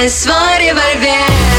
[0.00, 1.49] танец свой револьвер